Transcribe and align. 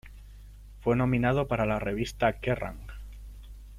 Fue 0.79 0.95
nominado 0.95 1.47
para 1.47 1.67
la 1.67 1.77
revista 1.77 2.39
Kerrang! 2.39 2.87